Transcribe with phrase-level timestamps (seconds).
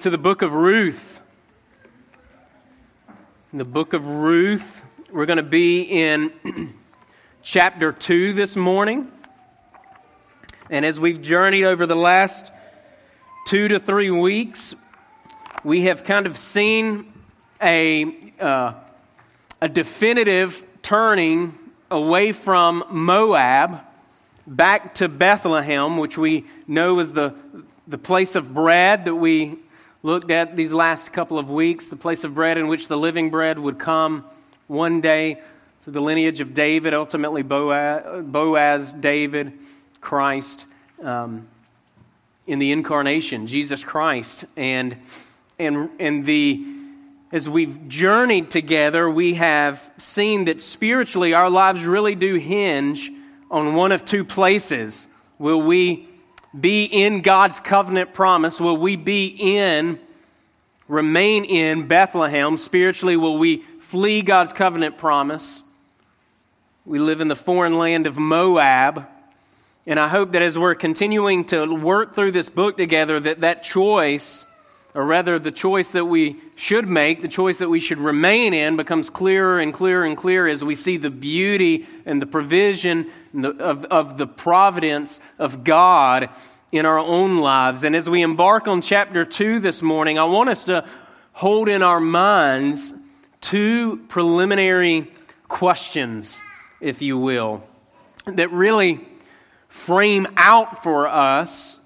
[0.00, 1.22] to the book of Ruth.
[3.52, 6.32] In the book of Ruth, we're going to be in
[7.42, 9.12] chapter 2 this morning.
[10.68, 12.50] And as we've journeyed over the last
[13.46, 14.74] two to three weeks,
[15.62, 17.12] we have kind of seen
[17.62, 18.74] a, uh,
[19.62, 21.56] a definitive turning
[21.88, 23.80] away from Moab
[24.44, 27.36] back to Bethlehem, which we know is the,
[27.86, 29.60] the place of bread that we
[30.04, 33.30] looked at these last couple of weeks, the place of bread in which the living
[33.30, 34.22] bread would come
[34.66, 35.40] one day
[35.80, 39.54] through the lineage of David, ultimately Boaz, Boaz David,
[40.02, 40.66] Christ,
[41.02, 41.48] um,
[42.46, 44.44] in the incarnation, Jesus Christ.
[44.58, 44.98] And,
[45.58, 46.62] and, and the,
[47.32, 53.10] as we've journeyed together, we have seen that spiritually our lives really do hinge
[53.50, 55.08] on one of two places.
[55.38, 56.08] Will we
[56.58, 58.60] be in God's covenant promise?
[58.60, 59.98] Will we be in,
[60.88, 62.56] remain in Bethlehem?
[62.56, 65.62] Spiritually, will we flee God's covenant promise?
[66.86, 69.06] We live in the foreign land of Moab.
[69.86, 73.62] And I hope that as we're continuing to work through this book together, that that
[73.62, 74.46] choice,
[74.94, 78.76] or rather the choice that we should make, the choice that we should remain in,
[78.76, 83.84] becomes clearer and clearer and clearer as we see the beauty and the provision of,
[83.86, 86.30] of the providence of God
[86.74, 87.84] in our own lives.
[87.84, 90.84] And as we embark on chapter 2 this morning, I want us to
[91.32, 92.92] hold in our minds
[93.40, 95.12] two preliminary
[95.46, 96.40] questions,
[96.80, 97.62] if you will,
[98.26, 99.06] that really
[99.68, 101.78] frame out for us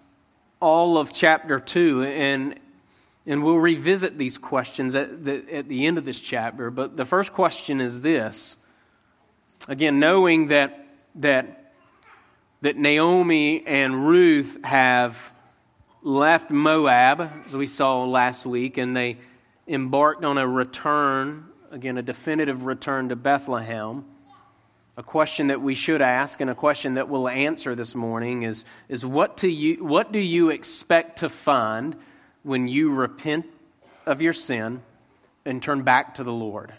[0.59, 2.05] all of chapter 2.
[2.05, 2.59] And,
[3.27, 6.71] and we'll revisit these questions at the, at the end of this chapter.
[6.71, 8.57] But the first question is this
[9.69, 10.87] again, knowing that,
[11.17, 11.58] that
[12.61, 15.33] that Naomi and Ruth have
[16.03, 19.19] left Moab, as we saw last week, and they
[19.67, 24.05] embarked on a return, again, a definitive return to Bethlehem.
[24.97, 28.65] A question that we should ask and a question that we'll answer this morning is,
[28.89, 31.95] is what, do you, what do you expect to find
[32.43, 33.47] when you repent
[34.07, 34.83] of your sin
[35.45, 36.73] and turn back to the Lord?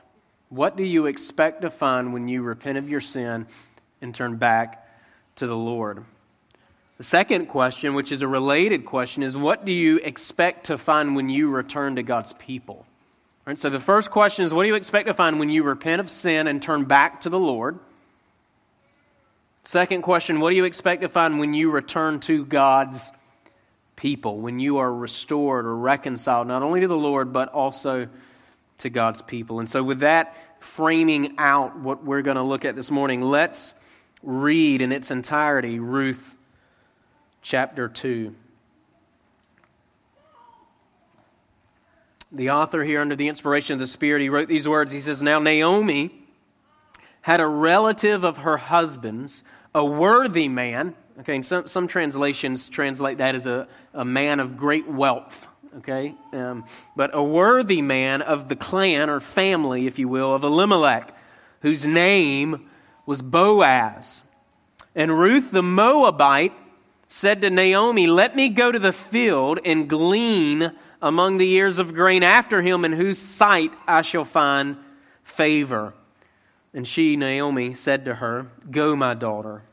[0.49, 3.47] What do you expect to find when you repent of your sin
[4.01, 4.88] and turn back
[5.39, 6.05] to the Lord.
[6.97, 11.15] The second question, which is a related question, is what do you expect to find
[11.15, 12.85] when you return to God's people?
[13.45, 16.01] Right, so the first question is what do you expect to find when you repent
[16.01, 17.79] of sin and turn back to the Lord?
[19.63, 23.11] Second question, what do you expect to find when you return to God's
[23.95, 28.07] people, when you are restored or reconciled not only to the Lord, but also
[28.79, 29.59] to God's people?
[29.59, 33.73] And so, with that framing out what we're going to look at this morning, let's
[34.23, 36.35] read in its entirety Ruth
[37.41, 38.35] chapter 2.
[42.31, 44.91] The author here, under the inspiration of the Spirit, he wrote these words.
[44.91, 46.11] He says, Now Naomi
[47.21, 49.43] had a relative of her husband's,
[49.73, 50.95] a worthy man.
[51.19, 55.47] Okay, some, some translations translate that as a, a man of great wealth.
[55.77, 56.65] Okay, um,
[56.95, 61.15] but a worthy man of the clan or family, if you will, of Elimelech,
[61.61, 62.68] whose name
[63.09, 64.21] was Boaz.
[64.93, 66.53] And Ruth the Moabite
[67.07, 71.95] said to Naomi, Let me go to the field and glean among the ears of
[71.95, 74.77] grain after him, in whose sight I shall find
[75.23, 75.95] favor.
[76.71, 79.63] And she, Naomi, said to her, Go, my daughter.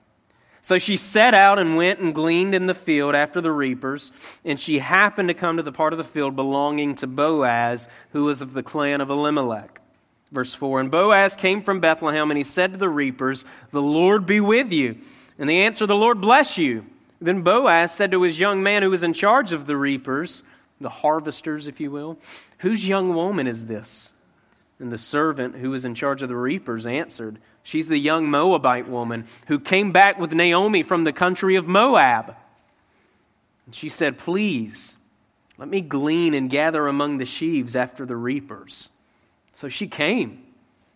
[0.63, 4.13] So she set out and went and gleaned in the field after the reapers,
[4.47, 8.25] and she happened to come to the part of the field belonging to Boaz, who
[8.25, 9.83] was of the clan of Elimelech.
[10.33, 14.27] Verse 4 And Boaz came from Bethlehem, and he said to the reapers, The Lord
[14.27, 14.99] be with you.
[15.39, 16.87] And they answered, The Lord bless you.
[17.21, 20.43] Then Boaz said to his young man who was in charge of the reapers,
[20.81, 22.19] the harvesters, if you will,
[22.59, 24.13] Whose young woman is this?
[24.79, 28.89] And the servant who was in charge of the reapers answered, She's the young Moabite
[28.89, 32.37] woman who came back with Naomi from the country of Moab.
[33.65, 34.97] And she said, Please,
[35.57, 38.91] let me glean and gather among the sheaves after the reapers.
[39.57, 40.43] So she came,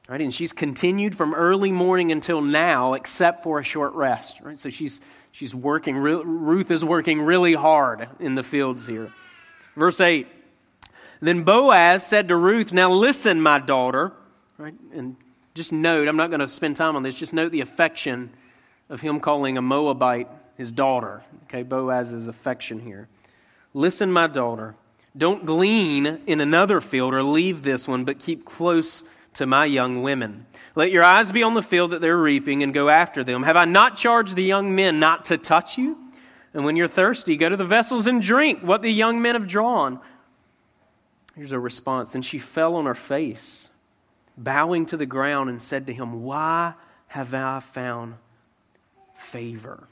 [0.07, 0.21] right?
[0.21, 4.59] And she's continued from early morning until now, except for a short rest, right?
[4.59, 5.01] So she's,
[5.33, 9.11] she's working, Ruth is working really hard in the fields here.
[9.77, 10.29] Verse 8
[11.23, 14.13] Then Boaz said to Ruth, Now listen, my daughter,
[14.59, 14.75] right?
[14.93, 15.17] And
[15.55, 18.29] just note, I'm not going to spend time on this, just note the affection
[18.91, 20.29] of him calling a Moabite
[20.59, 21.23] his daughter.
[21.45, 23.09] Okay, Boaz's affection here.
[23.73, 24.75] Listen, my daughter.
[25.17, 29.03] Don't glean in another field or leave this one, but keep close
[29.35, 30.47] to my young women.
[30.75, 33.43] Let your eyes be on the field that they're reaping and go after them.
[33.43, 35.99] Have I not charged the young men not to touch you?
[36.55, 39.47] And when you're thirsty, go to the vessels and drink what the young men have
[39.47, 40.01] drawn.
[41.37, 42.13] Here's a response.
[42.13, 43.69] Then she fell on her face,
[44.37, 46.75] bowing to the ground, and said to him, Why
[47.09, 48.15] have I found
[49.15, 49.89] favor?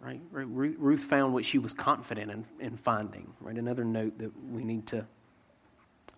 [0.00, 0.20] Right?
[0.32, 3.32] Ruth found what she was confident in, in finding.
[3.40, 3.56] Right?
[3.56, 5.04] Another note that we need to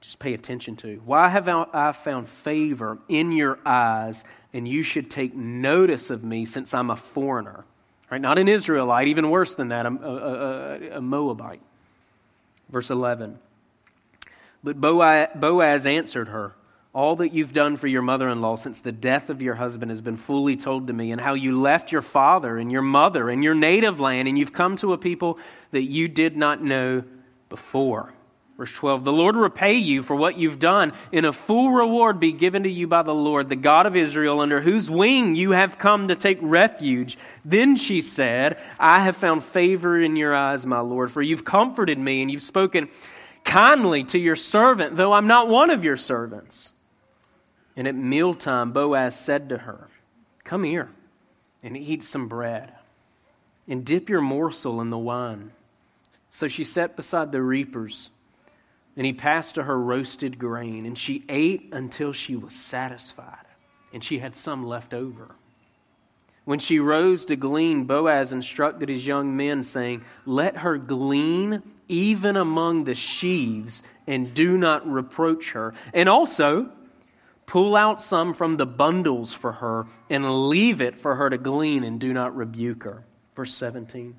[0.00, 1.00] just pay attention to.
[1.04, 6.44] Why have I found favor in your eyes, and you should take notice of me
[6.44, 7.64] since I'm a foreigner?
[8.10, 8.20] Right?
[8.20, 11.62] Not an Israelite, even worse than that, a, a, a, a Moabite.
[12.68, 13.38] Verse 11.
[14.62, 16.54] But Boaz answered her,
[16.94, 19.90] All that you've done for your mother in law since the death of your husband
[19.90, 23.30] has been fully told to me, and how you left your father and your mother
[23.30, 25.38] and your native land, and you've come to a people
[25.70, 27.02] that you did not know
[27.48, 28.12] before.
[28.58, 32.32] Verse 12 The Lord repay you for what you've done, and a full reward be
[32.32, 35.78] given to you by the Lord, the God of Israel, under whose wing you have
[35.78, 37.16] come to take refuge.
[37.42, 41.98] Then she said, I have found favor in your eyes, my Lord, for you've comforted
[41.98, 42.90] me, and you've spoken
[43.44, 46.72] kindly to your servant, though I'm not one of your servants.
[47.76, 49.88] And at mealtime, Boaz said to her,
[50.44, 50.90] Come here
[51.62, 52.72] and eat some bread,
[53.68, 55.52] and dip your morsel in the wine.
[56.30, 58.10] So she sat beside the reapers,
[58.96, 63.46] and he passed to her roasted grain, and she ate until she was satisfied,
[63.92, 65.34] and she had some left over.
[66.44, 72.36] When she rose to glean, Boaz instructed his young men, saying, Let her glean even
[72.36, 75.72] among the sheaves, and do not reproach her.
[75.94, 76.70] And also,
[77.46, 81.84] pull out some from the bundles for her, and leave it for her to glean,
[81.84, 83.04] and do not rebuke her.
[83.34, 84.14] Verse 17.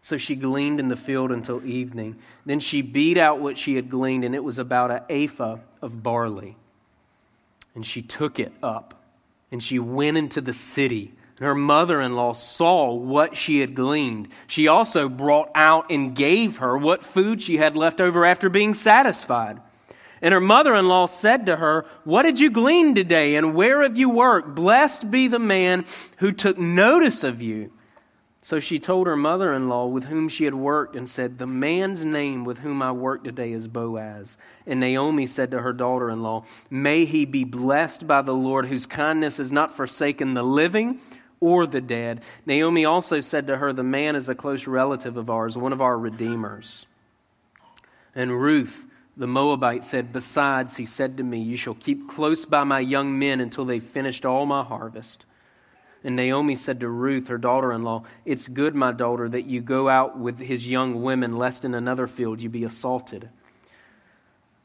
[0.00, 2.16] So she gleaned in the field until evening.
[2.44, 6.02] Then she beat out what she had gleaned, and it was about an ephah of
[6.02, 6.56] barley.
[7.74, 9.02] And she took it up,
[9.50, 13.74] and she went into the city And her mother in law saw what she had
[13.74, 14.28] gleaned.
[14.46, 18.72] She also brought out and gave her what food she had left over after being
[18.72, 19.60] satisfied.
[20.22, 23.82] And her mother in law said to her, What did you glean today, and where
[23.82, 24.54] have you worked?
[24.54, 25.84] Blessed be the man
[26.18, 27.70] who took notice of you.
[28.46, 31.48] So she told her mother in law with whom she had worked and said, The
[31.48, 34.38] man's name with whom I work today is Boaz.
[34.64, 38.66] And Naomi said to her daughter in law, May he be blessed by the Lord,
[38.66, 41.00] whose kindness has not forsaken the living
[41.40, 42.22] or the dead.
[42.46, 45.80] Naomi also said to her, The man is a close relative of ours, one of
[45.80, 46.86] our redeemers.
[48.14, 48.86] And Ruth,
[49.16, 53.18] the Moabite, said, Besides, he said to me, You shall keep close by my young
[53.18, 55.24] men until they've finished all my harvest.
[56.04, 59.60] And Naomi said to Ruth, her daughter in law, It's good, my daughter, that you
[59.60, 63.30] go out with his young women, lest in another field you be assaulted.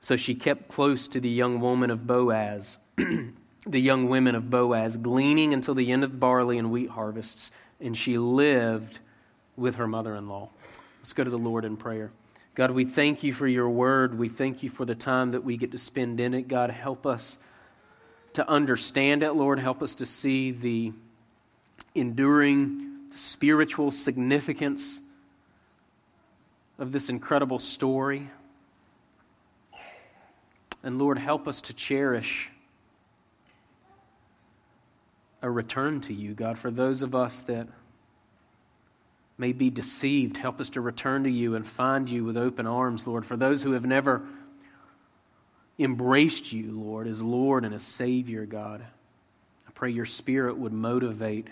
[0.01, 2.77] So she kept close to the young woman of Boaz.
[2.97, 7.95] the young women of Boaz, gleaning until the end of barley and wheat harvests, and
[7.95, 8.99] she lived
[9.55, 10.49] with her mother in law.
[10.99, 12.11] Let's go to the Lord in prayer.
[12.53, 14.17] God, we thank you for your word.
[14.17, 16.49] We thank you for the time that we get to spend in it.
[16.49, 17.37] God, help us
[18.33, 19.59] to understand it, Lord.
[19.59, 20.91] Help us to see the
[21.95, 24.99] enduring spiritual significance
[26.77, 28.27] of this incredible story.
[30.83, 32.49] And Lord, help us to cherish
[35.41, 36.57] a return to you, God.
[36.57, 37.67] For those of us that
[39.41, 43.07] may be deceived, help us to return to you and find you with open arms,
[43.07, 43.25] Lord.
[43.25, 44.21] For those who have never
[45.79, 48.85] embraced you, Lord, as Lord and as Savior, God,
[49.67, 51.47] I pray your Spirit would motivate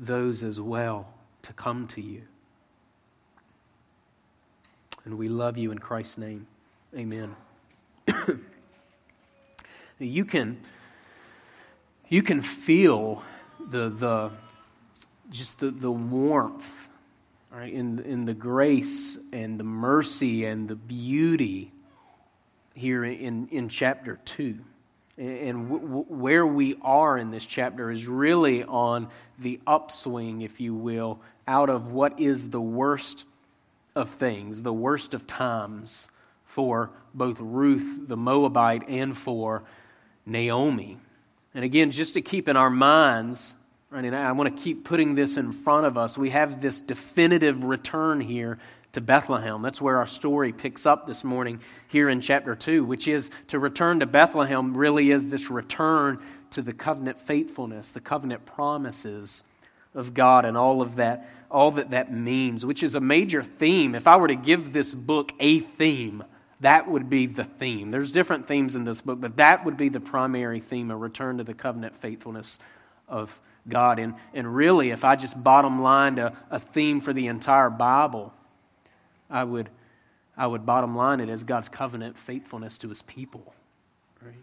[0.00, 1.06] those as well
[1.42, 2.22] to come to you.
[5.04, 6.48] And we love you in Christ's name.
[6.96, 7.36] Amen.
[10.00, 10.58] you can
[12.08, 13.22] you can feel
[13.70, 14.30] the, the
[15.30, 16.88] just the, the warmth
[17.50, 21.72] right, in, in the grace and the mercy and the beauty
[22.74, 24.58] here in, in chapter 2.
[25.18, 30.60] And w- w- where we are in this chapter is really on the upswing, if
[30.60, 33.24] you will, out of what is the worst
[33.94, 36.08] of things, the worst of times
[36.44, 39.64] for both Ruth the Moabite and for
[40.26, 40.98] Naomi.
[41.54, 43.54] And again, just to keep in our minds,
[43.90, 46.80] right, and I want to keep putting this in front of us, we have this
[46.80, 48.58] definitive return here
[48.92, 49.62] to Bethlehem.
[49.62, 53.58] That's where our story picks up this morning here in chapter 2, which is to
[53.58, 56.18] return to Bethlehem really is this return
[56.50, 59.42] to the covenant faithfulness, the covenant promises
[59.94, 63.94] of God and all of that all that that means, which is a major theme.
[63.94, 66.24] If I were to give this book a theme,
[66.60, 67.90] that would be the theme.
[67.90, 71.38] There's different themes in this book, but that would be the primary theme a return
[71.38, 72.58] to the covenant faithfulness
[73.08, 73.98] of God.
[73.98, 78.32] And, and really, if I just bottom lined a, a theme for the entire Bible,
[79.28, 79.68] I would,
[80.36, 83.54] I would bottom line it as God's covenant faithfulness to his people.
[84.22, 84.34] Right?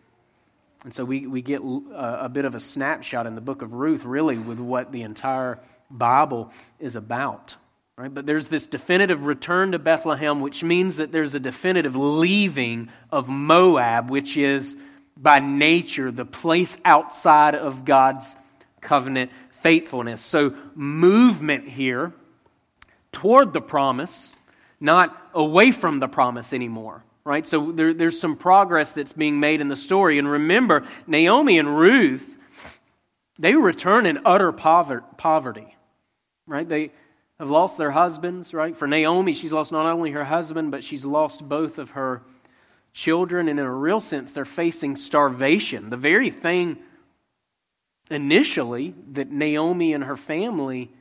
[0.83, 3.73] And so we, we get a, a bit of a snapshot in the book of
[3.73, 7.55] Ruth, really, with what the entire Bible is about.
[7.95, 8.13] Right?
[8.13, 13.29] But there's this definitive return to Bethlehem, which means that there's a definitive leaving of
[13.29, 14.75] Moab, which is
[15.15, 18.35] by nature the place outside of God's
[18.83, 20.21] covenant faithfulness.
[20.21, 22.13] So, movement here
[23.11, 24.33] toward the promise,
[24.79, 27.03] not away from the promise anymore.
[27.23, 27.45] Right?
[27.47, 30.19] So, there, there's some progress that's being made in the story.
[30.19, 32.37] And remember, Naomi and Ruth,
[33.39, 35.75] they return in utter poverty.
[36.45, 36.67] Right?
[36.67, 36.91] They
[37.39, 38.75] have lost their husbands, right?
[38.75, 42.21] For Naomi, she's lost not only her husband, but she's lost both of her
[42.93, 43.49] children.
[43.49, 45.89] And in a real sense, they're facing starvation.
[45.89, 46.77] The very thing
[48.13, 50.91] initially that Naomi and her family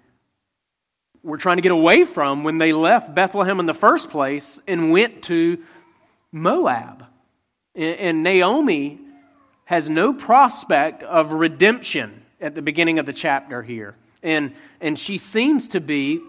[1.23, 4.91] were trying to get away from when they left Bethlehem in the first place and
[4.91, 5.63] went to
[6.33, 7.07] Moab.
[7.75, 8.99] And Naomi
[9.65, 13.95] has no prospect of redemption at the beginning of the chapter here.
[14.23, 16.21] And, and she seems to be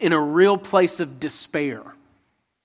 [0.00, 1.82] in a real place of despair.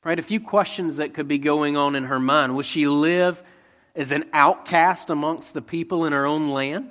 [0.04, 0.18] Right?
[0.18, 2.56] A few questions that could be going on in her mind.
[2.56, 3.44] Will she live
[3.96, 6.90] as an outcast amongst the people in her own land?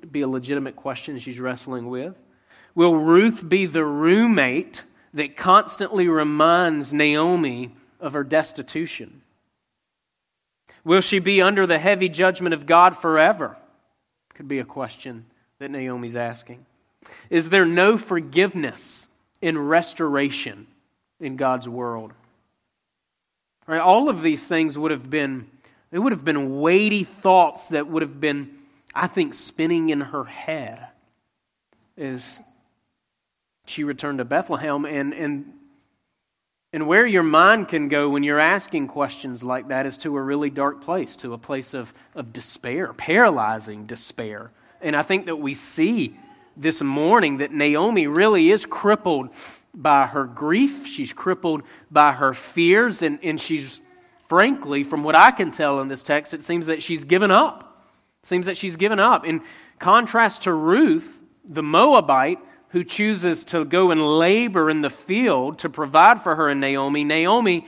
[0.00, 2.14] Could be a legitimate question she's wrestling with.
[2.74, 4.84] Will Ruth be the roommate
[5.14, 9.22] that constantly reminds Naomi of her destitution?
[10.84, 13.56] Will she be under the heavy judgment of God forever?
[14.34, 15.26] Could be a question
[15.58, 16.64] that Naomi's asking.
[17.28, 19.06] Is there no forgiveness
[19.40, 20.66] in restoration
[21.20, 22.12] in God's world?
[23.66, 25.48] Right, all of these things would have been
[25.92, 28.50] they would have been weighty thoughts that would have been,
[28.94, 30.86] I think, spinning in her head
[31.96, 32.40] is
[33.66, 34.84] she returned to Bethlehem.
[34.84, 35.52] And, and,
[36.72, 40.22] and where your mind can go when you're asking questions like that is to a
[40.22, 44.50] really dark place, to a place of, of despair, paralyzing despair.
[44.80, 46.16] And I think that we see
[46.56, 49.30] this morning that Naomi really is crippled
[49.74, 50.86] by her grief.
[50.86, 53.00] She's crippled by her fears.
[53.00, 53.80] And, and she's,
[54.28, 57.71] frankly, from what I can tell in this text, it seems that she's given up.
[58.22, 59.26] Seems that she's given up.
[59.26, 59.42] In
[59.78, 62.38] contrast to Ruth, the Moabite,
[62.68, 67.04] who chooses to go and labor in the field to provide for her and Naomi,
[67.04, 67.66] Naomi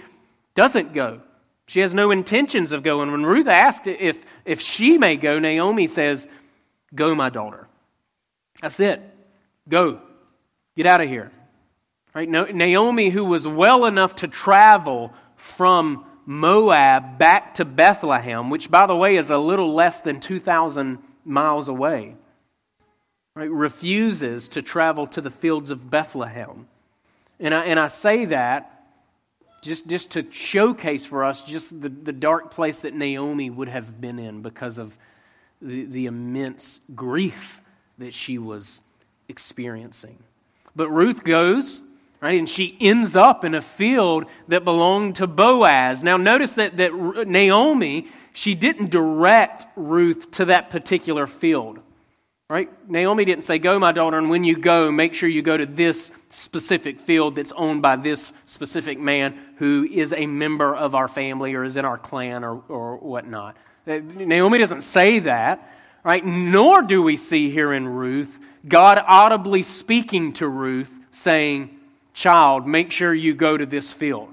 [0.54, 1.20] doesn't go.
[1.66, 3.10] She has no intentions of going.
[3.10, 6.28] When Ruth asked if, if she may go, Naomi says,
[6.94, 7.66] Go, my daughter.
[8.60, 9.02] That's it.
[9.68, 10.00] Go.
[10.76, 11.32] Get out of here.
[12.14, 12.28] Right?
[12.28, 18.96] Naomi, who was well enough to travel from Moab back to Bethlehem, which, by the
[18.96, 22.16] way, is a little less than 2,000 miles away,
[23.34, 26.66] right, refuses to travel to the fields of Bethlehem.
[27.40, 28.74] And I, and I say that
[29.62, 34.00] just, just to showcase for us just the, the dark place that Naomi would have
[34.00, 34.96] been in because of
[35.60, 37.62] the, the immense grief
[37.98, 38.82] that she was
[39.28, 40.18] experiencing.
[40.76, 41.80] But Ruth goes,
[42.24, 46.02] right, and she ends up in a field that belonged to Boaz.
[46.02, 46.92] Now, notice that, that
[47.28, 51.80] Naomi, she didn't direct Ruth to that particular field.
[52.50, 52.68] Right?
[52.88, 55.66] Naomi didn't say, Go, my daughter, and when you go, make sure you go to
[55.66, 61.08] this specific field that's owned by this specific man who is a member of our
[61.08, 63.56] family or is in our clan or, or whatnot.
[63.86, 65.70] Naomi doesn't say that
[66.04, 66.22] right?
[66.22, 71.78] Nor do we see here in Ruth God audibly speaking to Ruth saying,
[72.14, 74.30] Child, make sure you go to this field.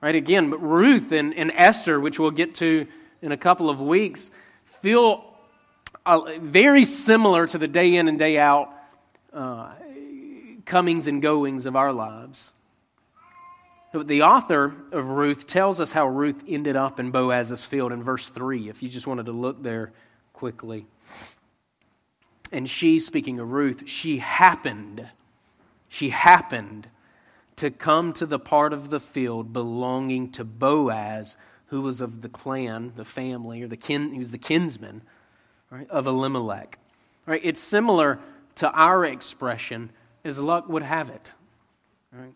[0.00, 0.14] Right?
[0.14, 2.86] Again, but Ruth and, and Esther, which we'll get to
[3.22, 4.30] in a couple of weeks,
[4.66, 5.24] feel
[6.04, 8.70] uh, very similar to the day in and day out
[9.32, 9.72] uh,
[10.66, 12.52] comings and goings of our lives.
[13.92, 18.02] But the author of Ruth tells us how Ruth ended up in Boaz's field in
[18.02, 19.92] verse 3, if you just wanted to look there
[20.32, 20.86] quickly.
[22.52, 25.08] And she, speaking of Ruth, she happened,
[25.94, 26.88] she happened
[27.54, 31.36] to come to the part of the field belonging to Boaz,
[31.66, 35.02] who was of the clan, the family, or the kin, he was the kinsman
[35.70, 36.80] right, of Elimelech.
[37.26, 37.40] Right?
[37.44, 38.18] It's similar
[38.56, 39.90] to our expression,
[40.24, 41.32] as luck would have it.
[42.12, 42.34] Right?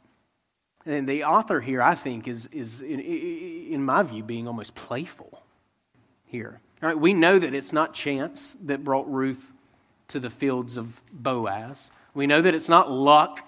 [0.87, 5.43] And the author here, I think, is, is in, in my view, being almost playful
[6.27, 6.61] here.
[6.81, 9.53] Right, we know that it's not chance that brought Ruth
[10.09, 11.91] to the fields of Boaz.
[12.15, 13.45] We know that it's not luck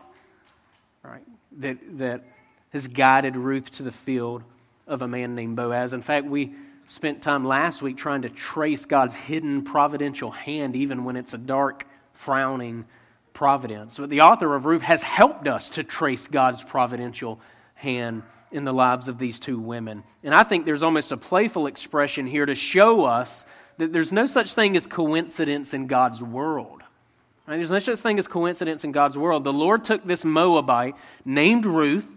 [1.09, 1.25] right,
[1.59, 2.25] that, that
[2.71, 4.43] has guided Ruth to the field
[4.87, 5.93] of a man named Boaz.
[5.93, 6.55] In fact, we
[6.87, 11.39] spent time last week trying to trace God's hidden providential hand, even when it's a
[11.39, 12.85] dark, frowning
[13.33, 13.97] providence.
[13.97, 17.41] But the author of Ruth has helped us to trace God's providential
[17.75, 20.03] hand in the lives of these two women.
[20.23, 23.47] And I think there's almost a playful expression here to show us
[23.79, 26.80] that there's no such thing as coincidence in God's world.
[27.51, 27.57] Right?
[27.57, 29.43] There's no such thing as coincidence in God's world.
[29.43, 32.09] The Lord took this Moabite named Ruth,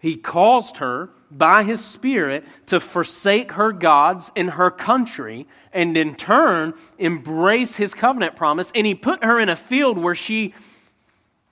[0.00, 6.16] He caused her by His Spirit to forsake her gods in her country and in
[6.16, 8.72] turn embrace His covenant promise.
[8.74, 10.52] And He put her in a field where she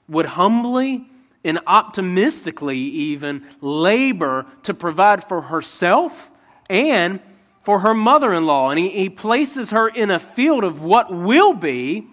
[0.08, 1.06] would humbly
[1.44, 6.32] and optimistically even labor to provide for herself
[6.68, 7.20] and
[7.60, 8.70] for her mother in law.
[8.70, 12.08] And he, he places her in a field of what will be,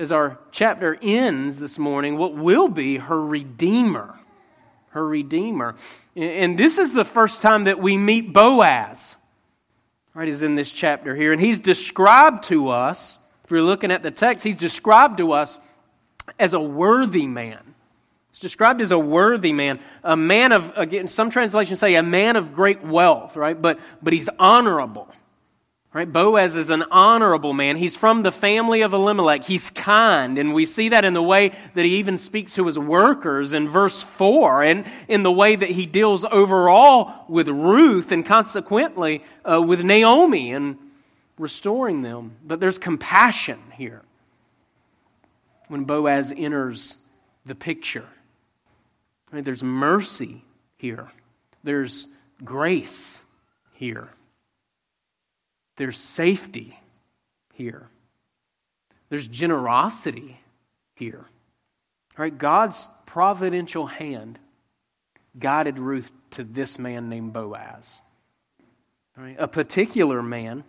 [0.00, 4.18] as our chapter ends this morning, what will be her Redeemer.
[4.88, 5.74] Her Redeemer.
[6.16, 9.16] And this is the first time that we meet Boaz.
[10.14, 11.32] Right, is in this chapter here.
[11.32, 15.60] And he's described to us, if you're looking at the text, he's described to us
[16.38, 17.74] as a worthy man.
[18.32, 22.36] He's described as a worthy man, a man of, again, some translations say a man
[22.36, 23.60] of great wealth, right?
[23.60, 25.08] But, but he's honorable.
[25.92, 26.10] Right?
[26.10, 27.76] Boaz is an honorable man.
[27.76, 29.42] He's from the family of Elimelech.
[29.42, 32.78] He's kind, and we see that in the way that he even speaks to his
[32.78, 38.24] workers in verse 4, and in the way that he deals overall with Ruth, and
[38.24, 40.78] consequently uh, with Naomi and
[41.38, 42.36] restoring them.
[42.44, 44.02] But there's compassion here
[45.66, 46.96] when Boaz enters
[47.44, 48.06] the picture.
[49.32, 49.44] Right?
[49.44, 50.44] There's mercy
[50.76, 51.08] here,
[51.64, 52.06] there's
[52.44, 53.24] grace
[53.74, 54.10] here,
[55.80, 56.78] there's safety
[57.54, 57.88] here,
[59.08, 60.38] there's generosity
[60.94, 61.24] here.
[62.18, 62.36] Right?
[62.36, 64.38] God's providential hand
[65.38, 68.02] guided Ruth to this man named Boaz.
[69.38, 70.64] A particular man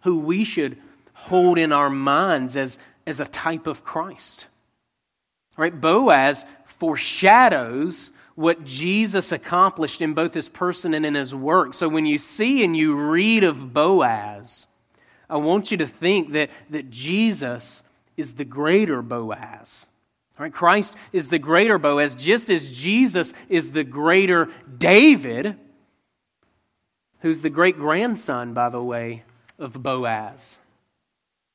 [0.00, 0.76] who we should
[1.12, 4.46] hold in our minds as as a type of Christ.
[5.56, 5.80] Right?
[5.80, 11.74] Boaz foreshadows what Jesus accomplished in both his person and in his work.
[11.74, 14.66] So when you see and you read of Boaz,
[15.28, 17.82] I want you to think that, that Jesus
[18.16, 19.86] is the greater Boaz.
[20.38, 20.52] Right?
[20.52, 25.56] Christ is the greater Boaz, just as Jesus is the greater David,
[27.20, 29.24] who's the great grandson, by the way,
[29.58, 30.58] of Boaz.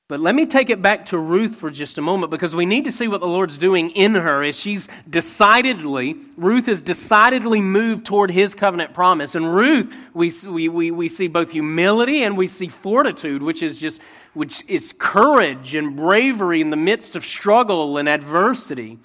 [0.07, 2.83] But let me take it back to Ruth for just a moment because we need
[2.83, 8.05] to see what the Lord's doing in her as she's decidedly, Ruth is decidedly moved
[8.05, 9.33] toward his covenant promise.
[9.33, 13.79] And Ruth, we, we, we, we see both humility and we see fortitude, which is
[13.79, 13.99] just,
[14.35, 18.99] which is courage and bravery in the midst of struggle and adversity.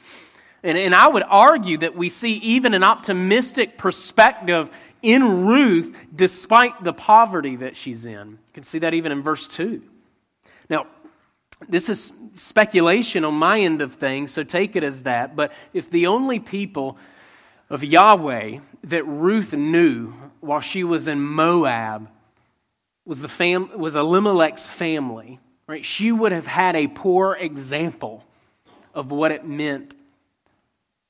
[0.62, 6.84] And, and I would argue that we see even an optimistic perspective in Ruth despite
[6.84, 8.32] the poverty that she's in.
[8.32, 9.82] You can see that even in verse 2.
[10.70, 10.86] Now,
[11.68, 15.36] this is speculation on my end of things, so take it as that.
[15.36, 16.96] But if the only people
[17.68, 22.08] of Yahweh that Ruth knew while she was in Moab
[23.04, 25.84] was, the fam- was Elimelech's family, right?
[25.84, 28.24] She would have had a poor example
[28.94, 29.94] of what it meant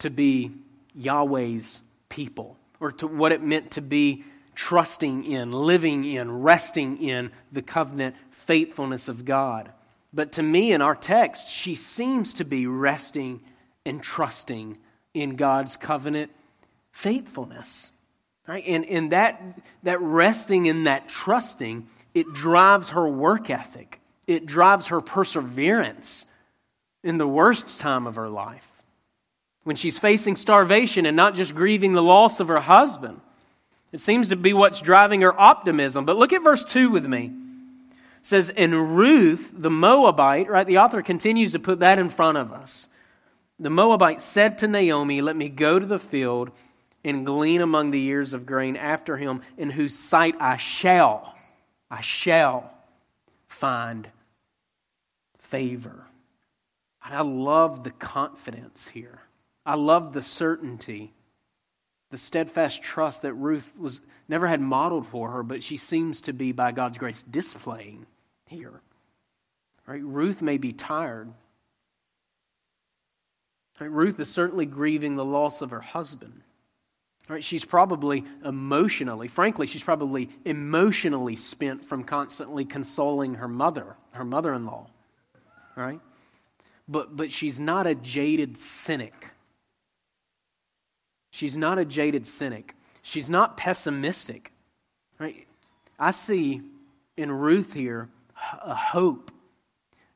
[0.00, 0.50] to be
[0.94, 4.24] Yahweh's people, or to what it meant to be
[4.60, 9.72] trusting in, living in, resting in the covenant faithfulness of God.
[10.12, 13.40] But to me, in our text, she seems to be resting
[13.86, 14.76] and trusting
[15.14, 16.30] in God's covenant
[16.92, 17.90] faithfulness.
[18.46, 18.62] Right?
[18.66, 19.40] And, and that,
[19.82, 23.98] that resting and that trusting, it drives her work ethic.
[24.26, 26.26] It drives her perseverance
[27.02, 28.68] in the worst time of her life.
[29.64, 33.22] When she's facing starvation and not just grieving the loss of her husband.
[33.92, 36.04] It seems to be what's driving her optimism.
[36.04, 37.32] But look at verse 2 with me
[37.86, 40.66] It says, and Ruth, the Moabite, right?
[40.66, 42.88] The author continues to put that in front of us.
[43.58, 46.50] The Moabite said to Naomi, Let me go to the field
[47.04, 51.34] and glean among the ears of grain after him, in whose sight I shall,
[51.90, 52.74] I shall
[53.48, 54.08] find
[55.38, 56.04] favor.
[57.04, 59.20] And I love the confidence here.
[59.64, 61.12] I love the certainty,
[62.10, 66.32] the steadfast trust that Ruth was never had modeled for her, but she seems to
[66.32, 68.06] be, by God's grace, displaying
[68.46, 68.80] here.
[69.86, 70.02] Right?
[70.02, 71.32] Ruth may be tired.
[73.80, 73.90] Right?
[73.90, 76.42] Ruth is certainly grieving the loss of her husband.
[77.28, 77.44] Right?
[77.44, 84.52] She's probably emotionally, frankly, she's probably emotionally spent from constantly consoling her mother, her mother
[84.52, 84.88] in law.
[85.76, 86.00] Right?
[86.88, 89.28] But, but she's not a jaded cynic.
[91.30, 92.74] She's not a jaded cynic.
[93.02, 94.52] She's not pessimistic.
[95.18, 95.46] Right?
[95.98, 96.62] I see
[97.16, 98.08] in Ruth here
[98.62, 99.30] a hope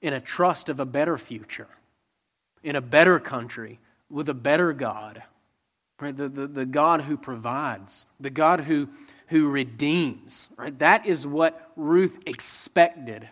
[0.00, 1.68] in a trust of a better future,
[2.62, 3.78] in a better country,
[4.10, 5.22] with a better God.
[6.00, 6.16] right?
[6.16, 8.88] The, the, the God who provides, the God who,
[9.28, 10.78] who redeems, right?
[10.78, 13.28] That is what Ruth expected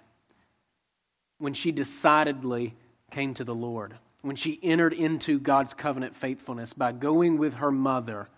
[1.39, 2.75] when she decidedly
[3.11, 7.71] came to the Lord, when she entered into God's covenant faithfulness by going with her
[7.71, 8.29] mother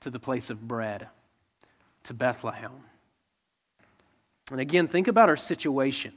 [0.00, 1.08] to the place of bread,
[2.04, 2.72] to Bethlehem.
[4.50, 6.12] And again, think about her situation.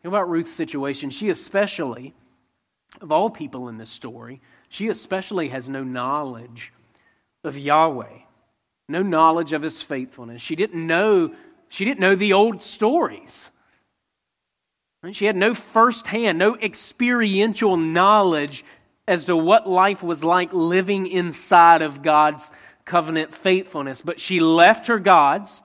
[0.00, 1.10] Think about Ruth's situation.
[1.10, 2.14] She especially,
[3.00, 6.72] of all people in this story, she especially has no knowledge
[7.44, 8.20] of Yahweh,
[8.88, 10.42] no knowledge of his faithfulness.
[10.42, 11.34] She didn't know,
[11.68, 13.50] she didn't know the old stories.
[15.10, 18.64] She had no firsthand, no experiential knowledge
[19.08, 22.52] as to what life was like living inside of God's
[22.84, 24.00] covenant faithfulness.
[24.00, 25.60] But she left her gods,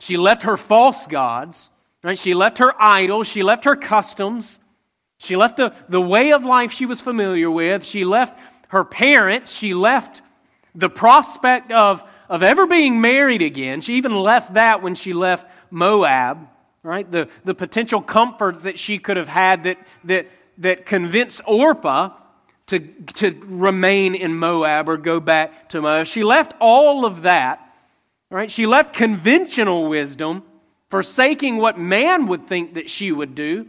[0.00, 1.70] she left her false gods,
[2.02, 2.18] right?
[2.18, 4.58] She left her idols, she left her customs,
[5.18, 8.38] she left the, the way of life she was familiar with, she left
[8.70, 10.22] her parents, she left
[10.74, 13.80] the prospect of, of ever being married again.
[13.80, 16.48] She even left that when she left Moab,
[16.86, 17.10] right?
[17.10, 22.10] The, the potential comforts that she could have had that, that, that convinced Orpah
[22.66, 26.06] to, to remain in Moab or go back to Moab.
[26.06, 27.60] She left all of that,
[28.30, 28.50] right?
[28.50, 30.44] She left conventional wisdom,
[30.88, 33.68] forsaking what man would think that she would do.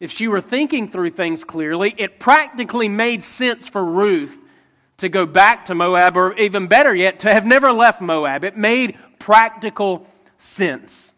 [0.00, 4.36] If she were thinking through things clearly, it practically made sense for Ruth
[4.96, 8.44] to go back to Moab, or even better yet, to have never left Moab.
[8.44, 11.09] It made practical sense.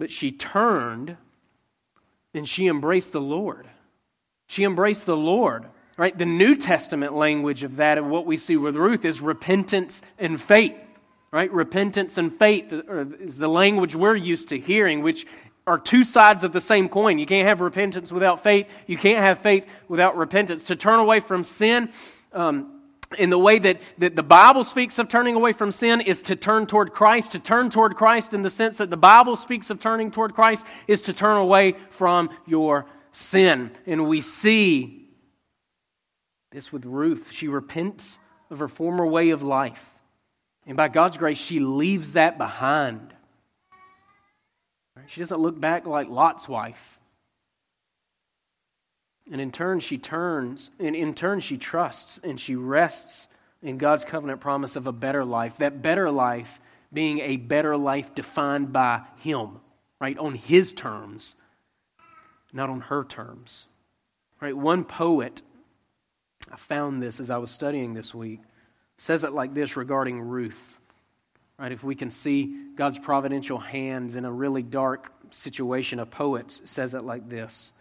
[0.00, 1.18] But she turned
[2.32, 3.68] and she embraced the Lord.
[4.46, 5.66] She embraced the Lord.
[5.98, 6.16] Right?
[6.16, 10.40] The New Testament language of that, of what we see with Ruth, is repentance and
[10.40, 10.74] faith.
[11.30, 11.52] Right?
[11.52, 15.26] Repentance and faith is the language we're used to hearing, which
[15.66, 17.18] are two sides of the same coin.
[17.18, 18.72] You can't have repentance without faith.
[18.86, 20.64] You can't have faith without repentance.
[20.64, 21.90] To turn away from sin,
[22.32, 22.79] um,
[23.18, 26.36] in the way that, that the Bible speaks of turning away from sin, is to
[26.36, 27.32] turn toward Christ.
[27.32, 30.66] To turn toward Christ, in the sense that the Bible speaks of turning toward Christ,
[30.86, 33.72] is to turn away from your sin.
[33.86, 35.08] And we see
[36.52, 37.32] this with Ruth.
[37.32, 38.18] She repents
[38.48, 39.94] of her former way of life.
[40.66, 43.14] And by God's grace, she leaves that behind.
[45.06, 46.99] She doesn't look back like Lot's wife.
[49.30, 53.28] And in turn, she turns, and in turn, she trusts and she rests
[53.62, 55.58] in God's covenant promise of a better life.
[55.58, 56.60] That better life
[56.92, 59.60] being a better life defined by Him,
[60.00, 60.18] right?
[60.18, 61.36] On His terms,
[62.52, 63.68] not on her terms.
[64.40, 64.56] Right?
[64.56, 65.42] One poet,
[66.50, 68.40] I found this as I was studying this week,
[68.96, 70.80] says it like this regarding Ruth.
[71.58, 71.72] Right?
[71.72, 76.94] If we can see God's providential hands in a really dark situation, a poet says
[76.94, 77.72] it like this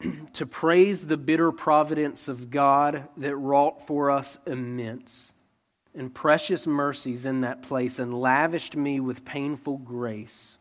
[0.34, 5.34] To praise the bitter providence of God that wrought for us immense
[5.94, 10.58] and precious mercies in that place and lavished me with painful grace.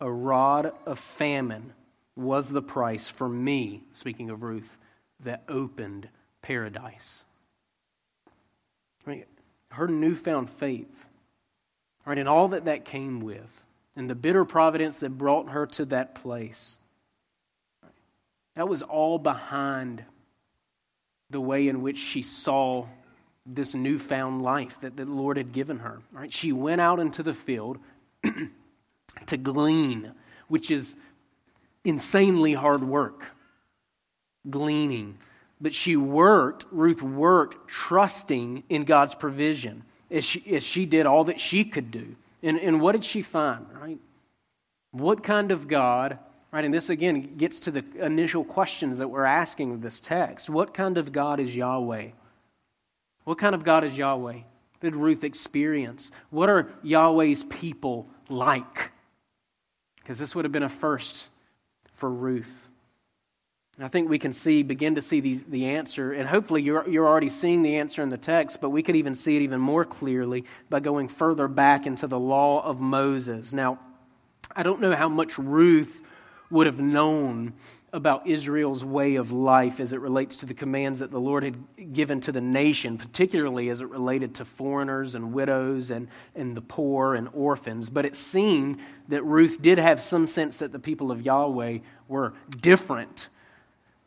[0.00, 1.72] A rod of famine
[2.16, 4.80] was the price for me, speaking of Ruth,
[5.20, 6.08] that opened
[6.42, 7.24] paradise.
[9.06, 9.28] Right?
[9.72, 11.06] her newfound faith,
[12.06, 13.64] right, and all that that came with,
[13.96, 16.76] and the bitter providence that brought her to that place,
[18.54, 20.04] that was all behind
[21.30, 22.86] the way in which she saw
[23.46, 26.00] this newfound life that the Lord had given her.
[26.12, 26.32] Right?
[26.32, 27.78] She went out into the field
[29.26, 30.12] to glean,
[30.48, 30.94] which is
[31.84, 33.24] insanely hard work.
[34.48, 35.18] Gleaning
[35.62, 41.24] but she worked, Ruth worked, trusting in God's provision as she, as she did all
[41.24, 42.16] that she could do.
[42.42, 43.98] And, and what did she find, right?
[44.90, 46.18] What kind of God,
[46.52, 46.64] right?
[46.64, 50.50] And this again gets to the initial questions that we're asking of this text.
[50.50, 52.08] What kind of God is Yahweh?
[53.24, 54.40] What kind of God is Yahweh?
[54.80, 56.10] Did Ruth experience?
[56.30, 58.90] What are Yahweh's people like?
[59.96, 61.28] Because this would have been a first
[61.94, 62.68] for Ruth.
[63.80, 67.06] I think we can see, begin to see the, the answer, and hopefully you're, you're
[67.06, 69.84] already seeing the answer in the text, but we could even see it even more
[69.84, 73.54] clearly by going further back into the law of Moses.
[73.54, 73.78] Now,
[74.54, 76.02] I don't know how much Ruth
[76.52, 77.54] would have known
[77.94, 81.92] about Israel's way of life as it relates to the commands that the Lord had
[81.92, 86.62] given to the nation, particularly as it related to foreigners and widows and, and the
[86.62, 87.90] poor and orphans.
[87.90, 92.34] But it seemed that Ruth did have some sense that the people of Yahweh were
[92.60, 93.28] different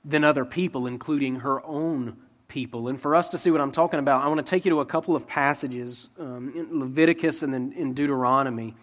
[0.03, 2.88] than other people, including her own people.
[2.88, 4.79] And for us to see what I'm talking about, I want to take you to
[4.79, 8.75] a couple of passages um, in Leviticus and then in Deuteronomy.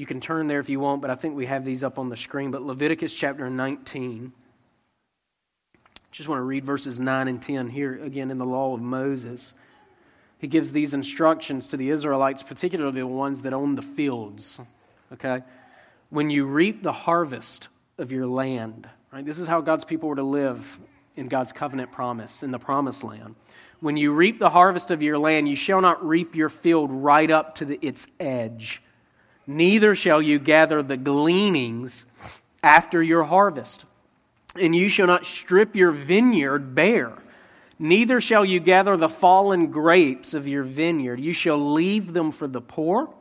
[0.00, 2.08] You can turn there if you want, but I think we have these up on
[2.08, 2.50] the screen.
[2.50, 4.32] But Leviticus chapter 19.
[6.10, 9.54] Just want to read verses 9 and 10 here again in the law of Moses.
[10.38, 14.58] He gives these instructions to the Israelites, particularly the ones that own the fields.
[15.12, 15.42] Okay?
[16.08, 19.22] When you reap the harvest of your land, right?
[19.22, 20.80] This is how God's people were to live
[21.14, 23.34] in God's covenant promise, in the promised land.
[23.80, 27.30] When you reap the harvest of your land, you shall not reap your field right
[27.30, 28.80] up to the, its edge.
[29.50, 32.06] Neither shall you gather the gleanings
[32.62, 33.84] after your harvest.
[34.54, 37.14] And you shall not strip your vineyard bare.
[37.76, 41.18] Neither shall you gather the fallen grapes of your vineyard.
[41.18, 43.12] You shall leave them for the poor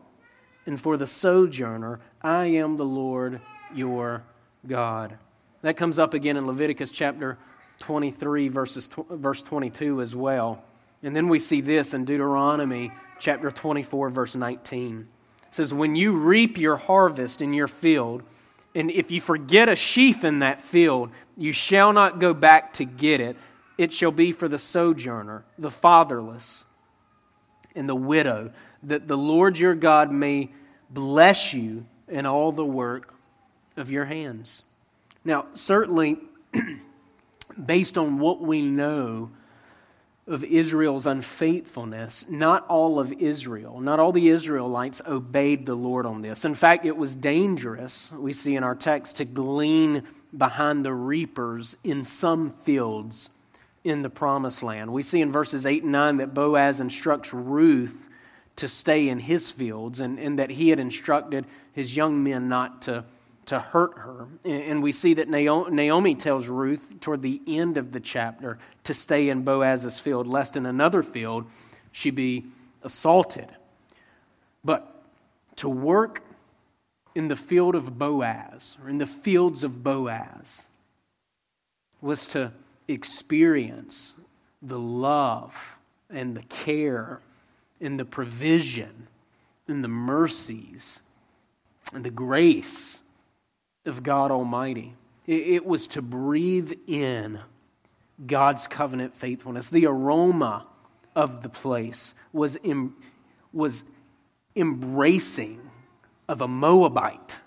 [0.68, 2.00] and for the sojourner.
[2.22, 3.42] I am the Lord
[3.74, 4.22] your
[4.68, 5.18] God.
[5.64, 7.40] That comes up again in Leviticus chapter
[7.80, 10.64] 23, verses, verse 22 as well.
[11.02, 15.08] And then we see this in Deuteronomy chapter 24, verse 19.
[15.52, 18.24] Says, When you reap your harvest in your field,
[18.76, 22.86] and if you forget a sheaf in that field, you shall not go back to
[22.86, 23.36] get it.
[23.78, 26.66] It shall be for the sojourner, the fatherless,
[27.76, 28.52] and the widow,
[28.84, 30.50] that the Lord your God may
[30.90, 33.14] bless you in all the work
[33.78, 34.64] of your hands.
[35.24, 36.18] Now, certainly,
[37.66, 39.32] based on what we know
[40.30, 46.22] of Israel's unfaithfulness, not all of Israel, not all the Israelites obeyed the Lord on
[46.22, 46.46] this.
[46.46, 50.04] In fact, it was dangerous, we see in our text, to glean
[50.38, 53.32] behind the reapers in some fields
[53.84, 54.94] in the promised land.
[54.94, 58.08] We see in verses 8 and 9 that Boaz instructs Ruth
[58.58, 62.84] to stay in his fields and, and that he had instructed his young men not
[62.84, 63.04] to
[63.50, 64.28] to hurt her.
[64.46, 69.30] And we see that Naomi tells Ruth toward the end of the chapter to stay
[69.30, 71.46] in Boaz's field, lest in another field
[71.92, 72.46] she be
[72.84, 73.48] assaulted.
[74.64, 75.04] But
[75.58, 76.24] to work
[77.16, 80.68] in the field of Boaz, or in the fields of Boaz,
[82.02, 82.52] was to
[82.88, 84.14] experience
[84.62, 85.78] the love
[86.10, 87.20] and the care
[87.82, 89.08] and the provision
[89.68, 91.02] and the mercies
[91.94, 93.00] and the grace
[93.86, 94.96] of God Almighty.
[95.28, 97.40] It was to breathe in
[98.26, 99.70] God's covenant faithfulness.
[99.70, 100.66] The aroma
[101.16, 102.96] of the place was, em,
[103.54, 103.84] was
[104.56, 105.62] embracing
[106.28, 107.40] of a Moabite.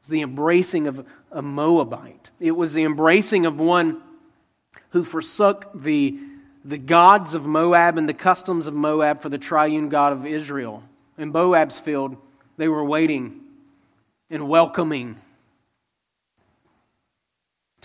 [0.00, 2.30] It's the embracing of a Moabite.
[2.40, 4.00] It was the embracing of one
[4.90, 6.18] who forsook the,
[6.64, 10.82] the gods of Moab and the customs of Moab for the triune God of Israel.
[11.18, 12.16] In Moab's field,
[12.56, 13.40] they were waiting
[14.30, 15.16] and welcoming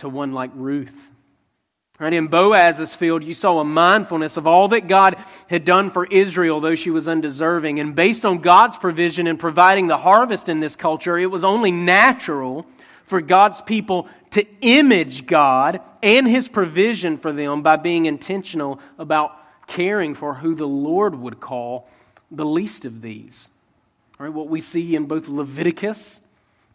[0.02, 1.10] to one like Ruth.
[2.00, 5.16] Right, in Boaz's field, you saw a mindfulness of all that God
[5.48, 7.78] had done for Israel, though she was undeserving.
[7.78, 11.70] And based on God's provision in providing the harvest in this culture, it was only
[11.70, 12.66] natural
[13.04, 19.38] for God's people to image God and his provision for them by being intentional about
[19.68, 21.88] caring for who the Lord would call
[22.32, 23.48] the least of these.
[24.18, 26.18] Right, what we see in both Leviticus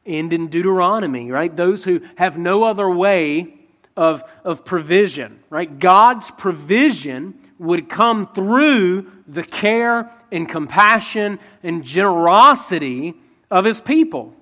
[0.07, 1.55] and in Deuteronomy, right?
[1.55, 3.53] Those who have no other way
[3.95, 5.79] of, of provision, right?
[5.79, 13.15] God's provision would come through the care and compassion and generosity
[13.49, 14.33] of his people.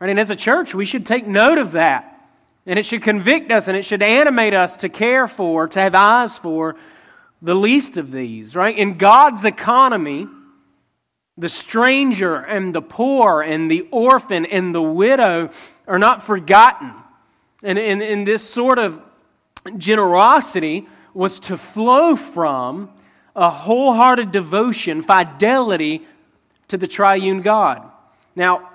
[0.00, 0.10] Right?
[0.10, 2.12] And as a church, we should take note of that.
[2.66, 5.94] And it should convict us and it should animate us to care for, to have
[5.94, 6.76] eyes for
[7.40, 8.76] the least of these, right?
[8.76, 10.26] In God's economy,
[11.38, 15.50] the stranger and the poor and the orphan and the widow
[15.86, 16.92] are not forgotten.
[17.62, 19.02] And, and this sort of
[19.76, 22.90] generosity was to flow from
[23.34, 26.06] a wholehearted devotion, fidelity
[26.68, 27.82] to the triune God.
[28.34, 28.70] Now,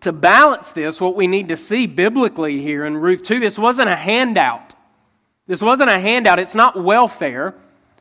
[0.00, 3.90] to balance this, what we need to see biblically here in Ruth 2, this wasn't
[3.90, 4.74] a handout.
[5.46, 6.38] This wasn't a handout.
[6.38, 7.54] It's not welfare,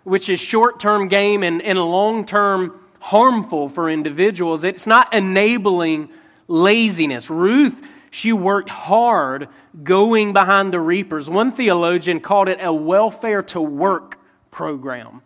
[0.04, 4.64] which is short term game and, and long term harmful for individuals.
[4.64, 6.10] It's not enabling
[6.48, 7.30] laziness.
[7.30, 9.48] Ruth, she worked hard
[9.84, 11.30] going behind the reapers.
[11.30, 14.18] One theologian called it a welfare to work
[14.52, 15.22] program,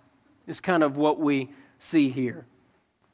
[0.48, 2.46] is kind of what we see here.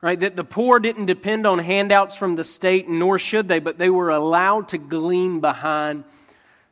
[0.02, 0.20] Right?
[0.20, 3.90] That the poor didn't depend on handouts from the state, nor should they, but they
[3.90, 6.06] were allowed to glean behind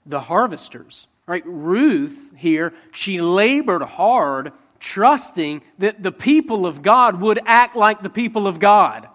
[0.06, 1.08] the harvesters.
[1.28, 1.44] Right?
[1.46, 4.54] Ruth here, she labored hard
[4.88, 9.08] trusting that the people of God would act like the people of God.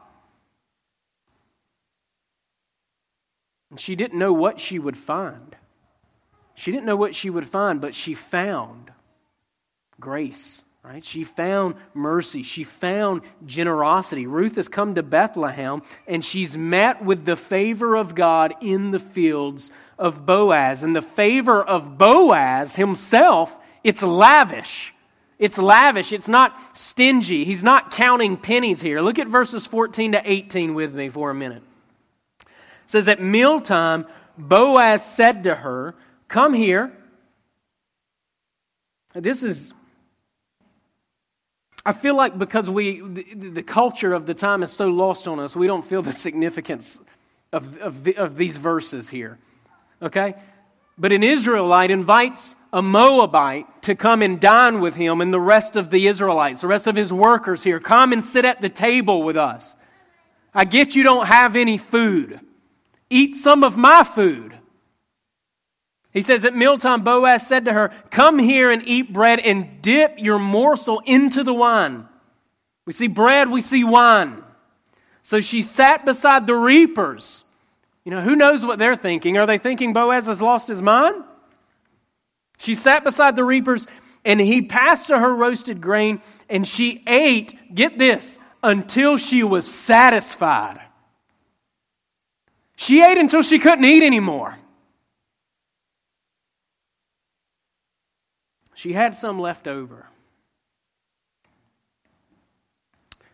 [3.71, 5.57] And she didn't know what she would find.
[6.55, 8.91] She didn't know what she would find, but she found
[9.99, 11.05] grace Right?
[11.05, 12.43] She found mercy.
[12.43, 14.27] She found generosity.
[14.27, 18.99] Ruth has come to Bethlehem and she's met with the favor of God in the
[18.99, 20.83] fields of Boaz.
[20.83, 24.93] And the favor of Boaz himself, it's lavish.
[25.43, 26.13] It's lavish.
[26.13, 27.45] It's not stingy.
[27.45, 29.01] He's not counting pennies here.
[29.01, 31.65] Look at verses 14 to 18 with me for a minute.
[32.43, 32.47] It
[32.87, 34.07] says, At mealtime,
[34.39, 35.97] Boaz said to her,
[36.29, 36.93] Come here.
[39.15, 39.75] This is
[41.85, 45.41] I feel like because we, the, the, culture of the time is so lost on
[45.41, 47.01] us, we don't feel the significance
[47.53, 49.41] of, of, the, of these verses here.
[50.01, 50.35] Okay?
[50.97, 55.77] But an Israelite invites a Moabite to come and dine with him and the rest
[55.77, 57.79] of the Israelites, the rest of his workers here.
[57.79, 59.77] Come and sit at the table with us.
[60.55, 62.41] I get you don't have any food.
[63.11, 64.55] Eat some of my food.
[66.13, 70.15] He says, At mealtime, Boaz said to her, Come here and eat bread and dip
[70.19, 72.07] your morsel into the wine.
[72.87, 74.43] We see bread, we see wine.
[75.23, 77.45] So she sat beside the reapers.
[78.05, 79.39] You know, who knows what they're thinking?
[79.39, 81.23] Are they thinking Boaz has lost his mind?
[82.63, 83.89] She sat beside the reapers,
[84.25, 89.67] and he passed to her roasted grain, and she ate, get this, until she was
[89.67, 90.81] satisfied.
[92.77, 94.57] She ate until she couldn't eat anymore.
[98.75, 100.07] She had some left over.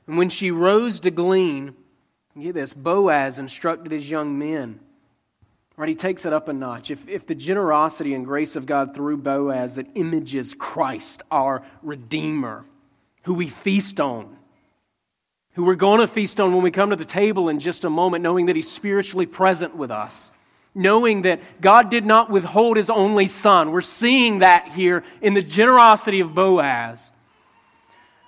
[0.06, 1.74] And when she rose to glean,
[2.40, 4.80] get this, Boaz instructed his young men.
[5.78, 6.90] Right, he takes it up a notch.
[6.90, 12.64] If, if the generosity and grace of God through Boaz that images Christ, our Redeemer,
[13.22, 14.36] who we feast on,
[15.54, 17.90] who we're going to feast on when we come to the table in just a
[17.90, 20.32] moment, knowing that he's spiritually present with us
[20.74, 23.72] knowing that God did not withhold his only son.
[23.72, 27.10] We're seeing that here in the generosity of Boaz.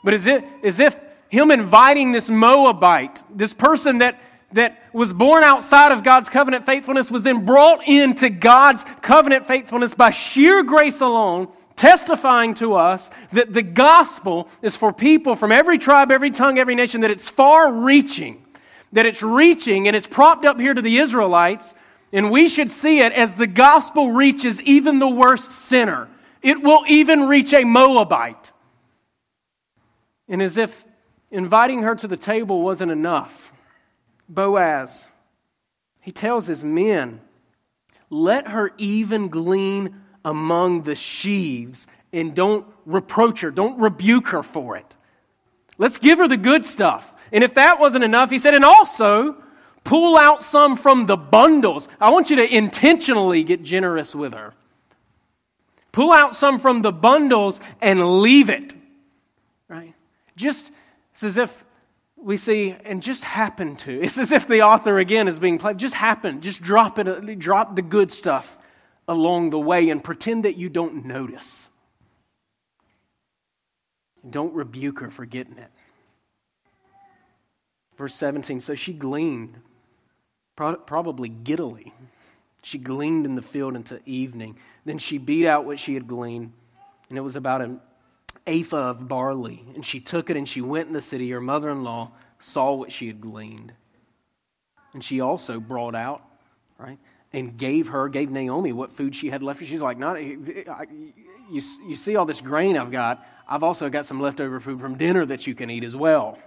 [0.03, 4.21] But as if, as if him inviting this Moabite, this person that,
[4.53, 9.95] that was born outside of God's covenant faithfulness, was then brought into God's covenant faithfulness
[9.95, 15.79] by sheer grace alone, testifying to us that the gospel is for people from every
[15.79, 18.45] tribe, every tongue, every nation, that it's far reaching,
[18.93, 21.75] that it's reaching and it's propped up here to the Israelites
[22.13, 26.09] and we should see it as the gospel reaches even the worst sinner.
[26.43, 28.51] It will even reach a Moabite.
[30.29, 30.85] And as if
[31.31, 33.53] inviting her to the table wasn't enough,
[34.33, 35.09] Boaz,
[36.01, 37.21] he tells his men,
[38.09, 44.77] let her even glean among the sheaves and don't reproach her, don't rebuke her for
[44.77, 44.95] it.
[45.79, 47.17] Let's give her the good stuff.
[47.33, 49.37] And if that wasn't enough, he said, and also,
[49.85, 51.89] Pull out some from the bundles.
[52.01, 54.53] I want you to intentionally get generous with her.
[55.93, 58.75] Pull out some from the bundles and leave it.
[59.69, 59.95] Right?
[60.37, 60.71] Just
[61.13, 61.65] it's as if
[62.23, 64.01] we see, and just happen to.
[64.03, 65.79] It's as if the author again is being played.
[65.79, 66.41] Just happen.
[66.41, 67.39] Just drop it.
[67.39, 68.59] Drop the good stuff
[69.09, 71.69] along the way and pretend that you don't notice.
[74.29, 75.71] Don't rebuke her for getting it.
[77.97, 79.57] Verse 17 So she gleaned
[80.57, 81.93] probably giddily.
[82.63, 84.57] She gleaned in the field until evening.
[84.85, 86.53] Then she beat out what she had gleaned,
[87.09, 87.81] and it was about an
[88.47, 89.65] ephah of barley.
[89.75, 91.31] And she took it and she went in the city.
[91.31, 93.73] Her mother in law saw what she had gleaned.
[94.93, 96.23] And she also brought out,
[96.79, 96.99] right,
[97.33, 99.65] and gave her, gave Naomi what food she had left.
[99.65, 100.43] She's like, not, you,
[101.51, 103.25] you see all this grain I've got.
[103.49, 106.39] I've also got some leftover food from dinner that you can eat as well.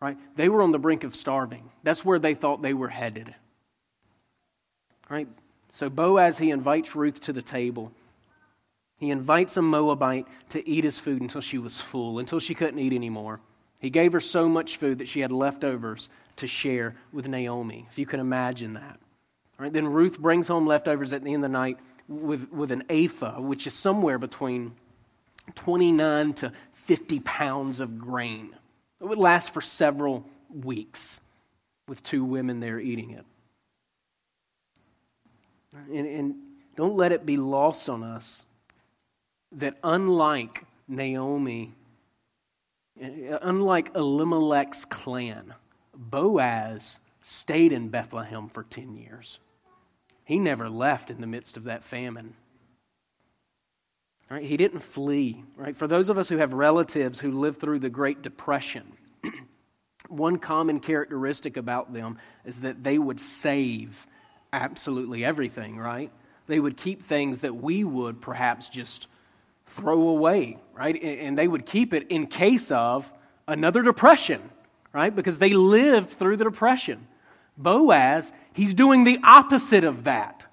[0.00, 0.16] Right?
[0.34, 1.70] They were on the brink of starving.
[1.82, 3.34] That's where they thought they were headed.
[5.08, 5.28] Right?
[5.72, 7.92] So Boaz, he invites Ruth to the table.
[9.00, 12.78] He invites a Moabite to eat his food until she was full, until she couldn't
[12.78, 13.40] eat anymore.
[13.80, 17.98] He gave her so much food that she had leftovers to share with Naomi, if
[17.98, 19.00] you can imagine that.
[19.58, 19.72] Right?
[19.72, 23.40] then Ruth brings home leftovers at the end of the night with, with an ephah,
[23.40, 24.72] which is somewhere between
[25.54, 28.54] 29 to 50 pounds of grain.
[29.00, 31.20] It would last for several weeks
[31.88, 33.24] with two women there eating it.
[35.90, 36.34] And, and
[36.76, 38.44] don't let it be lost on us
[39.52, 41.74] that unlike Naomi,
[43.00, 45.54] unlike Elimelech's clan,
[45.94, 49.38] Boaz stayed in Bethlehem for 10 years.
[50.24, 52.34] He never left in the midst of that famine.
[54.30, 54.44] Right?
[54.44, 55.44] He didn't flee.
[55.56, 55.76] Right?
[55.76, 58.92] For those of us who have relatives who lived through the Great Depression,
[60.08, 64.06] one common characteristic about them is that they would save
[64.52, 66.12] absolutely everything, right?
[66.46, 69.08] They would keep things that we would perhaps just
[69.70, 71.00] throw away, right?
[71.02, 73.12] And they would keep it in case of
[73.46, 74.42] another depression,
[74.92, 75.14] right?
[75.14, 77.06] Because they lived through the depression.
[77.56, 80.46] Boaz, he's doing the opposite of that.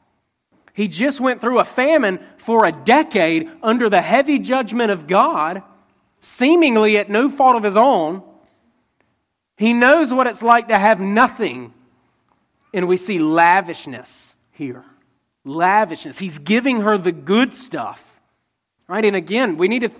[0.73, 5.63] He just went through a famine for a decade under the heavy judgment of God,
[6.21, 8.21] seemingly at no fault of his own.
[9.57, 11.73] He knows what it's like to have nothing.
[12.73, 14.83] And we see lavishness here.
[15.43, 16.19] Lavishness.
[16.19, 18.16] He's giving her the good stuff.
[18.87, 19.03] Right?
[19.03, 19.91] And again, we need to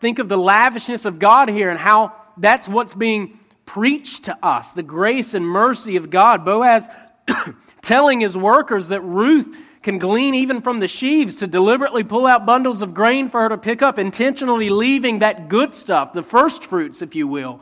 [0.00, 4.72] think of the lavishness of God here and how that's what's being preached to us
[4.72, 6.44] the grace and mercy of God.
[6.44, 6.88] Boaz
[7.82, 12.44] telling his workers that Ruth can glean even from the sheaves to deliberately pull out
[12.44, 16.64] bundles of grain for her to pick up, intentionally leaving that good stuff, the first
[16.64, 17.60] fruits, if you will,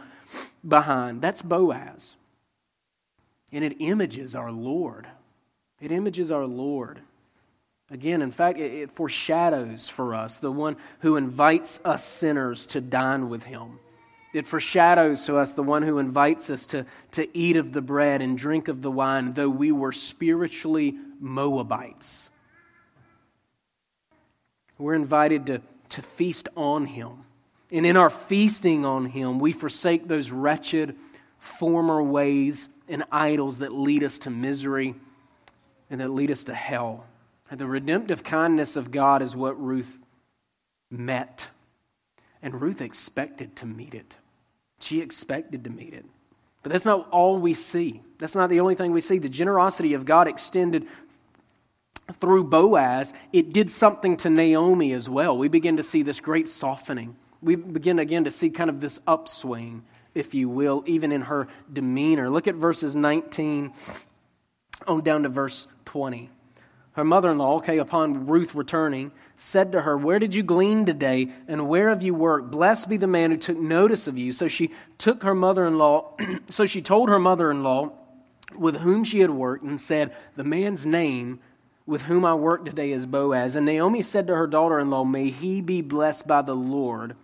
[0.66, 1.20] behind.
[1.20, 2.16] That's Boaz.
[3.52, 5.06] And it images our Lord.
[5.80, 7.00] It images our Lord.
[7.91, 13.30] Again, in fact, it, foreshadows for us the one who invites us sinners to dine
[13.30, 13.78] with him.
[14.34, 18.20] It foreshadows to us the one who invites us to, to eat of the bread
[18.20, 22.28] and drink of the wine, though we were spiritually Moabites.
[24.76, 27.24] We're invited to, to feast on him.
[27.70, 30.95] And in our feasting on him, we forsake those wretched
[31.39, 34.95] former ways and idols that lead us to misery
[35.91, 37.07] and that lead us to hell.
[37.51, 39.99] The redemptive kindness of God is what Ruth
[40.90, 41.49] met.
[42.42, 44.16] And Ruth expected to meet it.
[44.80, 46.05] She expected to meet it.
[46.62, 48.03] But that's not all we see.
[48.18, 49.18] That's not the only thing we see.
[49.18, 50.86] The generosity of God extended
[52.14, 55.36] through Boaz, it did something to Naomi as well.
[55.36, 57.16] We begin to see this great softening.
[57.42, 59.84] We begin again to see kind of this upswing,
[60.14, 62.30] if you will, even in her demeanor.
[62.30, 63.72] Look at verses 19
[64.86, 66.30] on down to verse 20.
[66.99, 70.84] Her mother in law, okay, upon Ruth returning, said to her, Where did you glean
[70.84, 72.51] today, and where have you worked?
[72.51, 74.32] Blessed be the man who took notice of you.
[74.32, 76.16] So she took her mother in law,
[76.51, 77.92] so she told her mother in law
[78.57, 81.38] with whom she had worked, and said, The man's name
[81.86, 83.55] with whom I work today is Boaz.
[83.55, 87.14] And Naomi said to her daughter in law, May he be blessed by the Lord,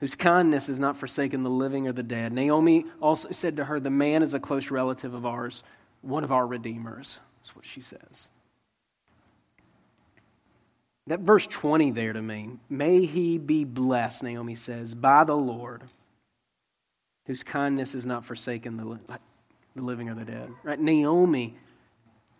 [0.00, 2.32] whose kindness has not forsaken the living or the dead.
[2.32, 5.62] Naomi also said to her, The man is a close relative of ours,
[6.00, 7.20] one of our redeemers.
[7.38, 8.28] That's what she says.
[11.08, 15.82] That verse 20 there to me, may he be blessed, Naomi says, by the Lord,
[17.26, 18.98] whose kindness is not forsaken the,
[19.74, 20.50] the living or the dead.
[20.62, 20.78] Right?
[20.78, 21.56] Naomi,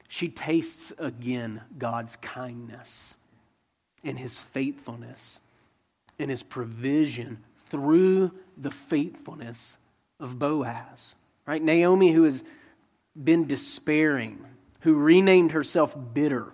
[0.08, 3.16] she tastes again God's kindness
[4.04, 5.40] and his faithfulness
[6.18, 9.76] and his provision through the faithfulness
[10.20, 11.14] of Boaz.
[11.46, 11.62] Right?
[11.62, 12.44] Naomi, who has
[13.20, 14.44] been despairing,
[14.80, 16.52] who renamed herself bitter,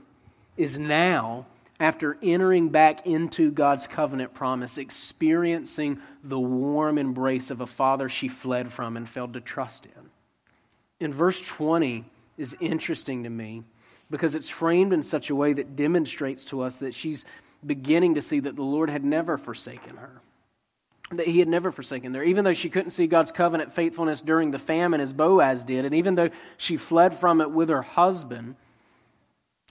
[0.57, 1.47] is now
[1.81, 8.29] after entering back into God's covenant promise, experiencing the warm embrace of a father she
[8.29, 10.11] fled from and failed to trust in.
[11.01, 12.05] In verse 20
[12.37, 13.63] is interesting to me
[14.11, 17.25] because it's framed in such a way that demonstrates to us that she's
[17.65, 20.21] beginning to see that the Lord had never forsaken her.
[21.11, 22.23] That he had never forsaken her.
[22.23, 25.95] Even though she couldn't see God's covenant faithfulness during the famine as Boaz did, and
[25.95, 28.57] even though she fled from it with her husband,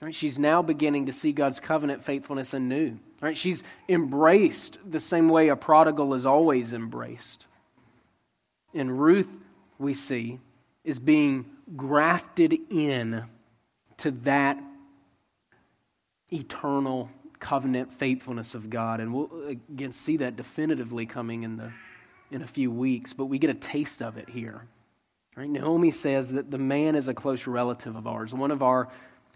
[0.00, 0.14] Right?
[0.14, 2.98] She's now beginning to see God's covenant faithfulness anew.
[3.20, 3.36] Right?
[3.36, 7.46] She's embraced the same way a prodigal is always embraced.
[8.74, 9.30] And Ruth,
[9.78, 10.38] we see,
[10.84, 11.46] is being
[11.76, 13.24] grafted in
[13.98, 14.62] to that
[16.30, 19.00] eternal covenant faithfulness of God.
[19.00, 21.72] And we'll again see that definitively coming in, the,
[22.30, 24.62] in a few weeks, but we get a taste of it here.
[25.36, 25.48] Right?
[25.48, 28.88] Naomi says that the man is a close relative of ours, one of our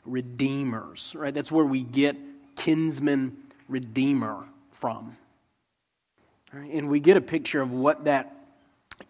[0.05, 1.33] redeemers, right?
[1.33, 2.17] That's where we get
[2.57, 3.37] kinsman
[3.69, 5.17] redeemer from.
[6.53, 6.71] Right?
[6.73, 8.35] And we get a picture of what that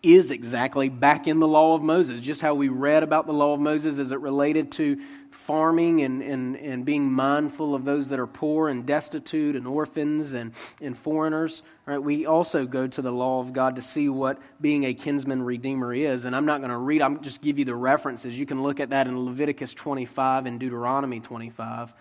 [0.02, 3.54] is exactly back in the law of Moses, just how we read about the law
[3.54, 8.18] of Moses as it related to farming and, and, and being mindful of those that
[8.18, 11.62] are poor and destitute and orphans and, and foreigners.
[11.86, 11.98] Right?
[11.98, 15.94] We also go to the law of God to see what being a kinsman redeemer
[15.94, 16.24] is.
[16.24, 18.38] And I'm not going to read, I'm just give you the references.
[18.38, 21.94] You can look at that in Leviticus 25 and Deuteronomy 25.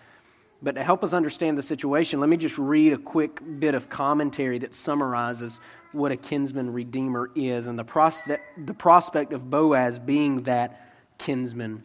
[0.62, 3.88] But to help us understand the situation, let me just read a quick bit of
[3.88, 5.60] commentary that summarizes
[5.90, 11.82] what a kinsman redeemer is and the prospect, the prospect of Boaz being that kinsman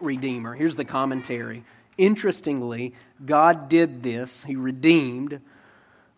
[0.00, 0.54] redeemer.
[0.54, 1.64] Here's the commentary.
[1.96, 2.94] Interestingly,
[3.24, 5.40] God did this, He redeemed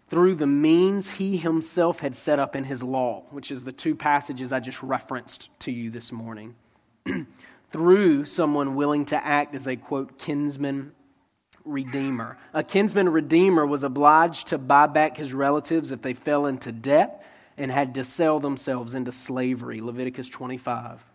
[0.08, 3.94] through the means He Himself had set up in His law, which is the two
[3.94, 6.54] passages I just referenced to you this morning.
[7.74, 10.92] through someone willing to act as a quote kinsman
[11.64, 12.36] redeemer.
[12.52, 17.24] A kinsman redeemer was obliged to buy back his relatives if they fell into debt
[17.56, 19.80] and had to sell themselves into slavery.
[19.80, 21.06] Leviticus 25.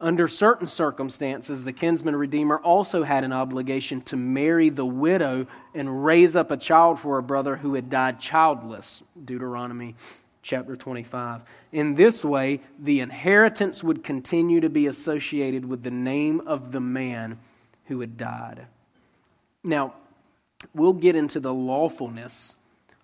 [0.00, 6.04] Under certain circumstances, the kinsman redeemer also had an obligation to marry the widow and
[6.04, 9.04] raise up a child for a brother who had died childless.
[9.24, 9.94] Deuteronomy
[10.42, 11.42] chapter 25.
[11.70, 16.80] In this way, the inheritance would continue to be associated with the name of the
[16.80, 17.38] man
[17.84, 18.66] who had died.
[19.64, 19.94] Now,
[20.74, 22.56] we'll get into the lawfulness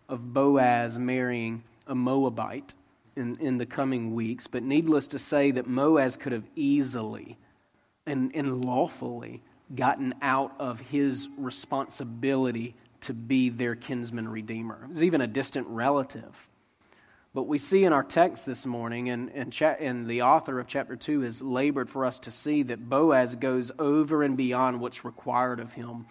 [0.08, 2.74] of Boaz marrying a Moabite
[3.16, 7.36] in, in the coming weeks, but needless to say that Boaz could have easily
[8.06, 9.42] and, and lawfully
[9.74, 14.80] gotten out of his responsibility to be their kinsman redeemer.
[14.84, 16.48] It was even a distant relative.
[17.34, 20.66] But we see in our text this morning, and, and, cha- and the author of
[20.66, 25.04] chapter 2 has labored for us to see that Boaz goes over and beyond what's
[25.04, 26.06] required of him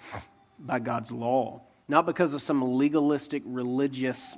[0.59, 1.61] by God's law.
[1.87, 4.35] Not because of some legalistic religious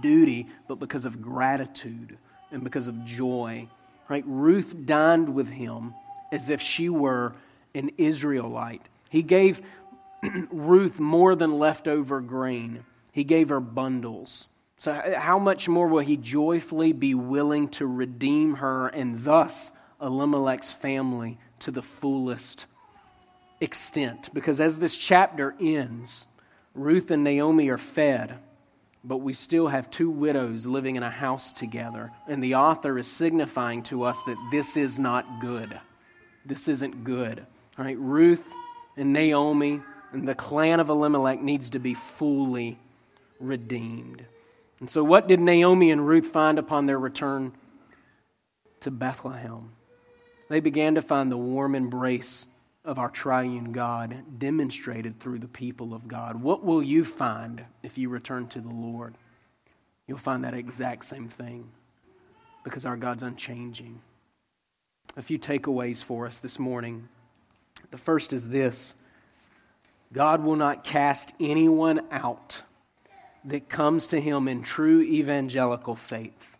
[0.00, 2.18] duty, but because of gratitude
[2.50, 3.68] and because of joy.
[4.08, 4.24] Right?
[4.26, 5.94] Ruth dined with him
[6.32, 7.34] as if she were
[7.74, 8.88] an Israelite.
[9.10, 9.62] He gave
[10.50, 14.48] Ruth more than leftover grain, he gave her bundles.
[14.76, 20.72] So, how much more will he joyfully be willing to redeem her and thus Elimelech's
[20.72, 22.66] family to the fullest
[23.60, 24.30] extent?
[24.32, 26.26] Because as this chapter ends,
[26.74, 28.38] Ruth and Naomi are fed,
[29.04, 32.12] but we still have two widows living in a house together.
[32.26, 35.78] And the author is signifying to us that this is not good.
[36.44, 37.44] This isn't good.
[37.78, 38.50] All right, Ruth
[38.96, 39.80] and Naomi
[40.12, 42.78] and the clan of Elimelech needs to be fully
[43.38, 44.24] redeemed.
[44.80, 47.52] And so, what did Naomi and Ruth find upon their return
[48.80, 49.72] to Bethlehem?
[50.48, 52.46] They began to find the warm embrace
[52.88, 56.40] of our triune God demonstrated through the people of God.
[56.40, 59.14] What will you find if you return to the Lord?
[60.06, 61.68] You'll find that exact same thing
[62.64, 64.00] because our God's unchanging.
[65.18, 67.10] A few takeaways for us this morning.
[67.90, 68.96] The first is this
[70.10, 72.62] God will not cast anyone out
[73.44, 76.56] that comes to Him in true evangelical faith.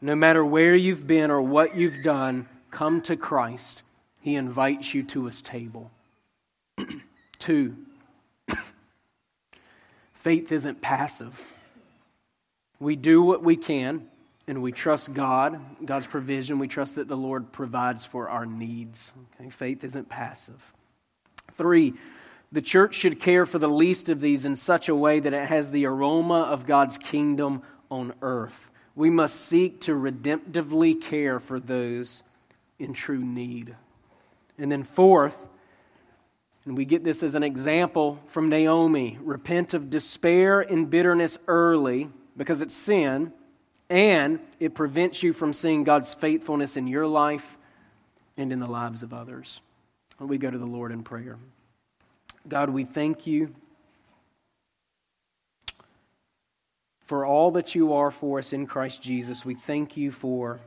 [0.00, 3.82] No matter where you've been or what you've done, come to Christ.
[4.26, 5.88] He invites you to His table.
[7.38, 7.76] Two,
[10.14, 11.52] faith isn't passive.
[12.80, 14.08] We do what we can,
[14.48, 16.58] and we trust God, God's provision.
[16.58, 19.12] We trust that the Lord provides for our needs.
[19.38, 19.48] Okay?
[19.48, 20.72] Faith isn't passive.
[21.52, 21.94] Three,
[22.50, 25.48] the church should care for the least of these in such a way that it
[25.48, 27.62] has the aroma of God's kingdom
[27.92, 28.72] on earth.
[28.96, 32.24] We must seek to redemptively care for those
[32.80, 33.76] in true need.
[34.58, 35.48] And then, fourth,
[36.64, 42.08] and we get this as an example from Naomi repent of despair and bitterness early
[42.36, 43.32] because it's sin,
[43.88, 47.56] and it prevents you from seeing God's faithfulness in your life
[48.36, 49.60] and in the lives of others.
[50.18, 51.38] We go to the Lord in prayer.
[52.48, 53.54] God, we thank you
[57.04, 59.44] for all that you are for us in Christ Jesus.
[59.44, 60.60] We thank you for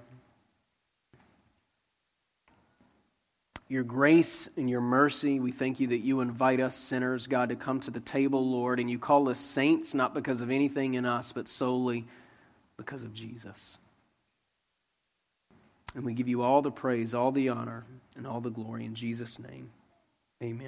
[3.70, 5.40] your grace and your mercy.
[5.40, 8.80] We thank you that you invite us sinners, God, to come to the table, Lord,
[8.80, 12.08] and you call us saints not because of anything in us, but solely
[12.78, 13.78] because of Jesus.
[15.96, 17.86] And we give you all the praise, all the honor,
[18.18, 19.70] and all the glory in Jesus' name.
[20.42, 20.58] Amen.